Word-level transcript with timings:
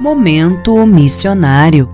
Momento 0.00 0.84
Missionário. 0.84 1.88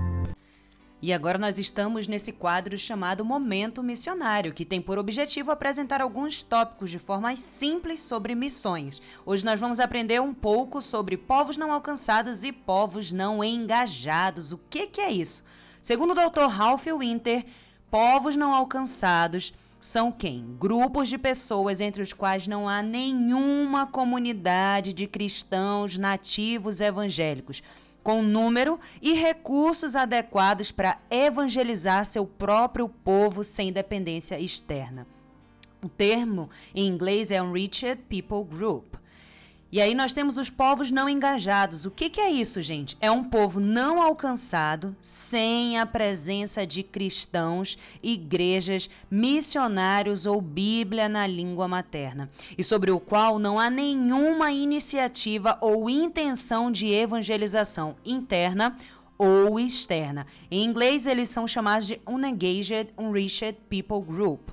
E 0.99 1.13
agora 1.13 1.37
nós 1.37 1.59
estamos 1.59 2.07
nesse 2.07 2.31
quadro 2.31 2.75
chamado 2.75 3.23
Momento 3.23 3.83
Missionário, 3.83 4.53
que 4.53 4.65
tem 4.65 4.81
por 4.81 4.97
objetivo 4.97 5.51
apresentar 5.51 6.01
alguns 6.01 6.41
tópicos 6.41 6.89
de 6.89 6.97
forma 6.97 7.35
simples 7.35 7.99
sobre 7.99 8.33
missões. 8.33 8.99
Hoje 9.23 9.45
nós 9.45 9.59
vamos 9.59 9.79
aprender 9.79 10.19
um 10.19 10.33
pouco 10.33 10.81
sobre 10.81 11.15
povos 11.15 11.57
não 11.57 11.71
alcançados 11.71 12.43
e 12.43 12.51
povos 12.51 13.13
não 13.13 13.43
engajados. 13.43 14.51
O 14.51 14.59
que, 14.67 14.87
que 14.87 14.99
é 14.99 15.11
isso? 15.11 15.43
Segundo 15.79 16.11
o 16.11 16.15
Dr. 16.15 16.47
Ralph 16.49 16.87
Winter, 16.87 17.45
povos 17.91 18.35
não 18.35 18.51
alcançados 18.51 19.53
são 19.79 20.11
quem? 20.11 20.55
Grupos 20.59 21.09
de 21.09 21.17
pessoas 21.17 21.81
entre 21.81 22.01
os 22.03 22.13
quais 22.13 22.47
não 22.47 22.69
há 22.69 22.83
nenhuma 22.83 23.87
comunidade 23.87 24.93
de 24.93 25.07
cristãos 25.07 25.97
nativos 25.97 26.81
evangélicos 26.81 27.63
com 28.03 28.21
número 28.21 28.79
e 29.01 29.13
recursos 29.13 29.95
adequados 29.95 30.71
para 30.71 30.99
evangelizar 31.09 32.05
seu 32.05 32.25
próprio 32.25 32.89
povo 32.89 33.43
sem 33.43 33.71
dependência 33.71 34.39
externa. 34.39 35.07
O 35.83 35.89
termo 35.89 36.49
em 36.75 36.87
inglês 36.87 37.31
é 37.31 37.41
Unreached 37.41 38.03
People 38.07 38.43
Group. 38.43 38.95
E 39.71 39.79
aí 39.79 39.95
nós 39.95 40.11
temos 40.11 40.37
os 40.37 40.49
povos 40.49 40.91
não 40.91 41.07
engajados. 41.07 41.85
O 41.85 41.91
que, 41.91 42.09
que, 42.09 42.19
é 42.19 42.29
isso, 42.29 42.61
gente? 42.61 42.97
É 42.99 43.09
um 43.09 43.23
povo 43.23 43.61
não 43.61 44.01
alcançado, 44.01 44.93
sem 44.99 45.79
a 45.79 45.85
presença 45.85 46.67
de 46.67 46.83
cristãos, 46.83 47.77
igrejas, 48.03 48.89
missionários 49.09 50.25
ou 50.25 50.41
Bíblia 50.41 51.07
na 51.07 51.25
língua 51.25 51.69
materna, 51.69 52.29
e 52.57 52.63
sobre 52.63 52.91
o 52.91 52.99
qual 52.99 53.39
não 53.39 53.57
há 53.57 53.69
nenhuma 53.69 54.51
iniciativa 54.51 55.57
ou 55.61 55.89
intenção 55.89 56.69
de 56.69 56.87
evangelização 56.87 57.95
interna 58.03 58.75
ou 59.17 59.57
externa. 59.57 60.27
Em 60.49 60.65
inglês, 60.65 61.07
eles 61.07 61.29
são 61.29 61.47
chamados 61.47 61.87
de 61.87 62.01
Unengaged, 62.05 62.89
Unreached 62.97 63.57
People 63.69 64.01
Group. 64.01 64.49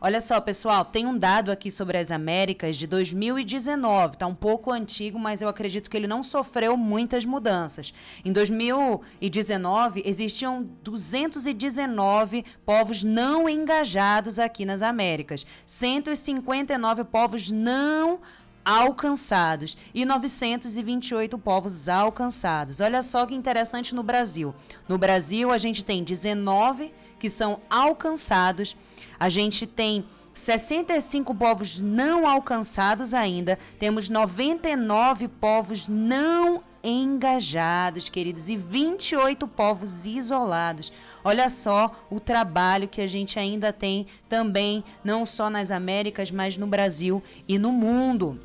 Olha 0.00 0.20
só, 0.20 0.40
pessoal, 0.40 0.84
tem 0.84 1.06
um 1.06 1.18
dado 1.18 1.50
aqui 1.50 1.72
sobre 1.72 1.98
as 1.98 2.12
Américas 2.12 2.76
de 2.76 2.86
2019, 2.86 4.16
tá 4.16 4.28
um 4.28 4.34
pouco 4.34 4.70
antigo, 4.70 5.18
mas 5.18 5.42
eu 5.42 5.48
acredito 5.48 5.90
que 5.90 5.96
ele 5.96 6.06
não 6.06 6.22
sofreu 6.22 6.76
muitas 6.76 7.24
mudanças. 7.24 7.92
Em 8.24 8.30
2019, 8.32 10.04
existiam 10.06 10.62
219 10.84 12.44
povos 12.64 13.02
não 13.02 13.48
engajados 13.48 14.38
aqui 14.38 14.64
nas 14.64 14.82
Américas, 14.82 15.44
159 15.66 17.02
povos 17.02 17.50
não 17.50 18.20
alcançados 18.68 19.76
e 19.94 20.04
928 20.04 21.38
povos 21.38 21.88
alcançados. 21.88 22.80
Olha 22.80 23.02
só 23.02 23.24
que 23.24 23.34
interessante 23.34 23.94
no 23.94 24.02
Brasil. 24.02 24.54
No 24.86 24.98
Brasil, 24.98 25.50
a 25.50 25.56
gente 25.56 25.84
tem 25.84 26.04
19 26.04 26.92
que 27.18 27.30
são 27.30 27.60
alcançados 27.70 28.76
a 29.18 29.28
gente 29.28 29.66
tem 29.66 30.04
65 30.32 31.34
povos 31.34 31.82
não 31.82 32.26
alcançados 32.26 33.12
ainda, 33.12 33.58
temos 33.78 34.08
99 34.08 35.26
povos 35.26 35.88
não 35.88 36.62
engajados, 36.84 38.08
queridos, 38.08 38.48
e 38.48 38.56
28 38.56 39.48
povos 39.48 40.06
isolados. 40.06 40.92
Olha 41.24 41.48
só 41.48 41.90
o 42.08 42.20
trabalho 42.20 42.86
que 42.86 43.00
a 43.00 43.06
gente 43.06 43.36
ainda 43.36 43.72
tem 43.72 44.06
também, 44.28 44.84
não 45.02 45.26
só 45.26 45.50
nas 45.50 45.72
Américas, 45.72 46.30
mas 46.30 46.56
no 46.56 46.68
Brasil 46.68 47.20
e 47.48 47.58
no 47.58 47.72
mundo. 47.72 48.38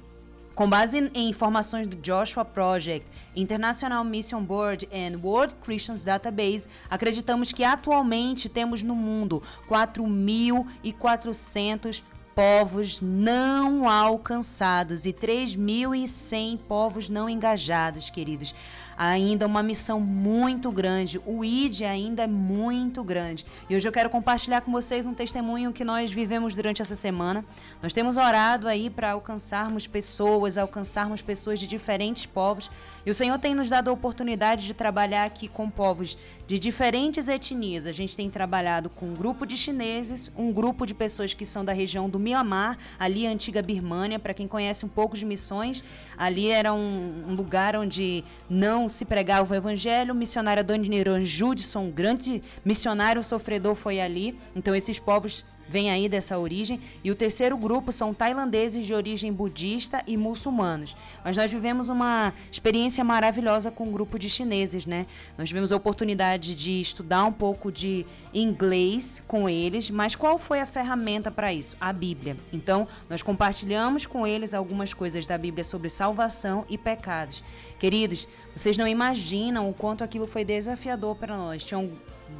Com 0.55 0.69
base 0.69 1.09
em 1.15 1.29
informações 1.29 1.87
do 1.87 1.95
Joshua 1.95 2.45
Project, 2.45 3.07
International 3.35 4.03
Mission 4.03 4.43
Board 4.43 4.87
and 4.93 5.17
World 5.23 5.55
Christians 5.63 6.03
Database, 6.03 6.69
acreditamos 6.87 7.51
que 7.51 7.63
atualmente 7.63 8.47
temos 8.47 8.83
no 8.83 8.95
mundo 8.95 9.41
4.400 9.67 12.03
povos 12.35 13.01
não 13.01 13.87
alcançados 13.87 15.05
e 15.05 15.13
3.100 15.13 16.59
povos 16.67 17.09
não 17.09 17.29
engajados, 17.29 18.09
queridos 18.09 18.53
ainda 18.97 19.45
uma 19.45 19.63
missão 19.63 19.99
muito 19.99 20.71
grande. 20.71 21.19
O 21.25 21.43
ID 21.43 21.81
ainda 21.81 22.23
é 22.23 22.27
muito 22.27 23.03
grande. 23.03 23.45
E 23.69 23.75
hoje 23.75 23.87
eu 23.87 23.91
quero 23.91 24.09
compartilhar 24.09 24.61
com 24.61 24.71
vocês 24.71 25.05
um 25.05 25.13
testemunho 25.13 25.73
que 25.73 25.83
nós 25.83 26.11
vivemos 26.11 26.55
durante 26.55 26.81
essa 26.81 26.95
semana. 26.95 27.45
Nós 27.81 27.93
temos 27.93 28.17
orado 28.17 28.67
aí 28.67 28.89
para 28.89 29.11
alcançarmos 29.11 29.87
pessoas, 29.87 30.57
alcançarmos 30.57 31.21
pessoas 31.21 31.59
de 31.59 31.67
diferentes 31.67 32.25
povos. 32.25 32.69
E 33.05 33.09
o 33.09 33.13
Senhor 33.13 33.37
tem 33.39 33.53
nos 33.53 33.69
dado 33.69 33.89
a 33.89 33.93
oportunidade 33.93 34.65
de 34.67 34.73
trabalhar 34.73 35.23
aqui 35.23 35.47
com 35.47 35.69
povos 35.69 36.17
de 36.47 36.59
diferentes 36.59 37.27
etnias. 37.27 37.87
A 37.87 37.91
gente 37.91 38.15
tem 38.15 38.29
trabalhado 38.29 38.89
com 38.89 39.07
um 39.07 39.13
grupo 39.13 39.45
de 39.45 39.57
chineses, 39.57 40.31
um 40.37 40.51
grupo 40.51 40.85
de 40.85 40.93
pessoas 40.93 41.33
que 41.33 41.45
são 41.45 41.63
da 41.63 41.73
região 41.73 42.09
do 42.09 42.19
Mianmar, 42.23 42.77
ali 42.97 43.27
a 43.27 43.29
antiga 43.29 43.61
Birmânia, 43.61 44.17
para 44.17 44.33
quem 44.33 44.47
conhece 44.47 44.85
um 44.85 44.89
pouco 44.89 45.15
de 45.15 45.25
missões, 45.25 45.83
ali 46.17 46.49
era 46.49 46.73
um, 46.73 47.25
um 47.27 47.35
lugar 47.35 47.75
onde 47.75 48.23
não 48.49 48.73
não 48.73 48.89
se 48.89 49.05
pregava 49.05 49.53
o 49.53 49.55
evangelho. 49.55 50.13
O 50.13 50.15
missionário 50.15 50.61
Adoniran 50.61 51.23
Judson, 51.23 51.81
um 51.81 51.91
grande 51.91 52.41
missionário 52.65 53.21
sofredor, 53.21 53.75
foi 53.75 54.01
ali. 54.01 54.37
Então, 54.55 54.75
esses 54.75 54.99
povos 54.99 55.45
vem 55.67 55.91
aí 55.91 56.07
dessa 56.07 56.37
origem. 56.37 56.79
E 57.03 57.11
o 57.11 57.15
terceiro 57.15 57.57
grupo 57.57 57.91
são 57.91 58.13
tailandeses 58.13 58.85
de 58.85 58.93
origem 58.93 59.31
budista 59.31 60.03
e 60.07 60.17
muçulmanos. 60.17 60.95
Mas 61.23 61.37
nós 61.37 61.51
vivemos 61.51 61.89
uma 61.89 62.33
experiência 62.51 63.03
maravilhosa 63.03 63.71
com 63.71 63.85
um 63.85 63.91
grupo 63.91 64.17
de 64.19 64.29
chineses, 64.29 64.85
né? 64.85 65.05
Nós 65.37 65.47
tivemos 65.47 65.71
a 65.71 65.75
oportunidade 65.75 66.55
de 66.55 66.81
estudar 66.81 67.25
um 67.25 67.31
pouco 67.31 67.71
de 67.71 68.05
inglês 68.33 69.23
com 69.27 69.49
eles, 69.49 69.89
mas 69.89 70.15
qual 70.15 70.37
foi 70.37 70.59
a 70.59 70.65
ferramenta 70.65 71.31
para 71.31 71.53
isso? 71.53 71.75
A 71.79 71.91
Bíblia. 71.91 72.37
Então, 72.51 72.87
nós 73.09 73.21
compartilhamos 73.21 74.05
com 74.05 74.25
eles 74.25 74.53
algumas 74.53 74.93
coisas 74.93 75.27
da 75.27 75.37
Bíblia 75.37 75.63
sobre 75.63 75.89
salvação 75.89 76.65
e 76.69 76.77
pecados. 76.77 77.43
Queridos, 77.79 78.27
vocês 78.55 78.77
não 78.77 78.87
imaginam 78.87 79.69
o 79.69 79.73
quanto 79.73 80.03
aquilo 80.03 80.27
foi 80.27 80.45
desafiador 80.45 81.15
para 81.15 81.37
nós. 81.37 81.63
Tinham 81.63 81.91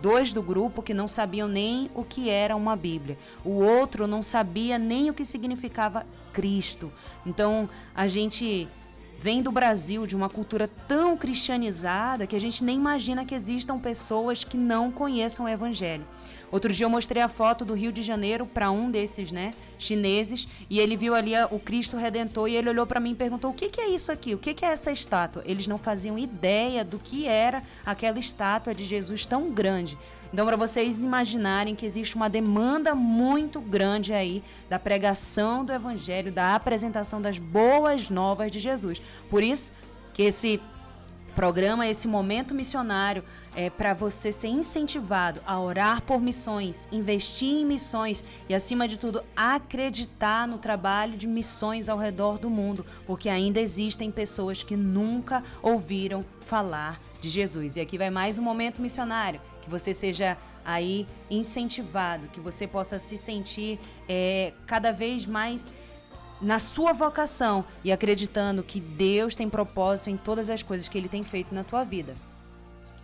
dois 0.03 0.33
do 0.33 0.43
grupo 0.43 0.83
que 0.83 0.93
não 0.93 1.07
sabiam 1.07 1.47
nem 1.47 1.89
o 1.95 2.03
que 2.03 2.29
era 2.29 2.57
uma 2.57 2.75
Bíblia. 2.75 3.17
O 3.45 3.51
outro 3.51 4.05
não 4.05 4.21
sabia 4.21 4.77
nem 4.77 5.09
o 5.09 5.13
que 5.13 5.23
significava 5.23 6.05
Cristo. 6.33 6.91
Então, 7.25 7.69
a 7.95 8.05
gente 8.05 8.67
vem 9.21 9.41
do 9.41 9.49
Brasil, 9.49 10.05
de 10.05 10.13
uma 10.13 10.29
cultura 10.29 10.69
tão 10.89 11.15
cristianizada, 11.15 12.27
que 12.27 12.35
a 12.35 12.39
gente 12.39 12.65
nem 12.65 12.75
imagina 12.75 13.23
que 13.23 13.33
existam 13.33 13.79
pessoas 13.79 14.43
que 14.43 14.57
não 14.57 14.91
conheçam 14.91 15.45
o 15.45 15.49
Evangelho. 15.49 16.05
Outro 16.53 16.71
dia 16.71 16.85
eu 16.85 16.89
mostrei 16.89 17.19
a 17.19 17.27
foto 17.27 17.65
do 17.65 17.73
Rio 17.73 17.91
de 17.91 18.03
Janeiro 18.03 18.45
para 18.45 18.69
um 18.69 18.91
desses, 18.91 19.31
né, 19.31 19.55
chineses, 19.79 20.47
e 20.69 20.79
ele 20.79 20.95
viu 20.95 21.15
ali 21.15 21.31
o 21.49 21.57
Cristo 21.57 21.97
Redentor 21.97 22.47
e 22.47 22.55
ele 22.55 22.69
olhou 22.69 22.85
para 22.85 22.99
mim 22.99 23.13
e 23.13 23.15
perguntou: 23.15 23.49
"O 23.49 23.53
que, 23.55 23.69
que 23.69 23.81
é 23.81 23.89
isso 23.89 24.11
aqui? 24.11 24.35
O 24.35 24.37
que, 24.37 24.53
que 24.53 24.63
é 24.63 24.67
essa 24.67 24.91
estátua?" 24.91 25.41
Eles 25.47 25.65
não 25.65 25.79
faziam 25.79 26.15
ideia 26.15 26.85
do 26.85 26.99
que 26.99 27.25
era 27.25 27.63
aquela 27.83 28.19
estátua 28.19 28.71
de 28.71 28.85
Jesus 28.85 29.25
tão 29.25 29.49
grande. 29.49 29.97
Então, 30.31 30.45
para 30.45 30.55
vocês 30.55 30.99
imaginarem 30.99 31.73
que 31.73 31.87
existe 31.87 32.15
uma 32.15 32.29
demanda 32.29 32.93
muito 32.93 33.59
grande 33.59 34.13
aí 34.13 34.43
da 34.69 34.77
pregação 34.77 35.65
do 35.65 35.73
evangelho, 35.73 36.31
da 36.31 36.53
apresentação 36.53 37.19
das 37.19 37.39
boas 37.39 38.11
novas 38.11 38.51
de 38.51 38.59
Jesus. 38.59 39.01
Por 39.27 39.41
isso 39.41 39.73
que 40.13 40.21
esse 40.21 40.61
programa, 41.35 41.87
esse 41.87 42.07
momento 42.07 42.53
missionário, 42.53 43.23
é 43.55 43.69
para 43.69 43.93
você 43.93 44.31
ser 44.31 44.47
incentivado 44.47 45.41
a 45.45 45.59
orar 45.59 46.01
por 46.01 46.21
missões, 46.21 46.87
investir 46.91 47.49
em 47.49 47.65
missões 47.65 48.23
e, 48.47 48.53
acima 48.53 48.87
de 48.87 48.97
tudo, 48.97 49.23
acreditar 49.35 50.47
no 50.47 50.57
trabalho 50.57 51.17
de 51.17 51.27
missões 51.27 51.89
ao 51.89 51.97
redor 51.97 52.37
do 52.37 52.49
mundo, 52.49 52.85
porque 53.05 53.29
ainda 53.29 53.59
existem 53.59 54.11
pessoas 54.11 54.63
que 54.63 54.75
nunca 54.75 55.43
ouviram 55.61 56.25
falar 56.41 57.01
de 57.19 57.29
Jesus. 57.29 57.75
E 57.75 57.81
aqui 57.81 57.97
vai 57.97 58.09
mais 58.09 58.37
um 58.37 58.43
momento 58.43 58.81
missionário, 58.81 59.39
que 59.61 59.69
você 59.69 59.93
seja 59.93 60.37
aí 60.65 61.07
incentivado, 61.29 62.27
que 62.29 62.39
você 62.39 62.67
possa 62.67 62.97
se 62.99 63.17
sentir 63.17 63.79
é, 64.07 64.53
cada 64.65 64.91
vez 64.91 65.25
mais 65.25 65.73
na 66.43 66.59
sua 66.59 66.93
vocação 66.93 67.63
e 67.83 67.91
acreditando 67.91 68.61
que 68.61 68.79
Deus 68.79 69.35
tem 69.35 69.49
propósito 69.49 70.09
em 70.09 70.17
todas 70.17 70.49
as 70.49 70.61
coisas 70.61 70.89
que 70.89 70.97
Ele 70.97 71.09
tem 71.09 71.23
feito 71.23 71.55
na 71.55 71.63
tua 71.63 71.83
vida. 71.83 72.15